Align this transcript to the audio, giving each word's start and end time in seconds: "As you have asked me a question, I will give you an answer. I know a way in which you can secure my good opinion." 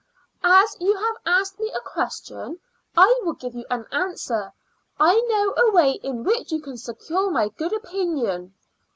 "As 0.43 0.75
you 0.81 0.95
have 0.95 1.17
asked 1.27 1.59
me 1.59 1.71
a 1.75 1.79
question, 1.79 2.59
I 2.97 3.19
will 3.21 3.33
give 3.33 3.53
you 3.53 3.65
an 3.69 3.85
answer. 3.91 4.51
I 4.99 5.21
know 5.29 5.53
a 5.55 5.71
way 5.73 5.91
in 5.91 6.23
which 6.23 6.51
you 6.51 6.59
can 6.59 6.75
secure 6.77 7.29
my 7.29 7.49
good 7.49 7.71
opinion." 7.71 8.55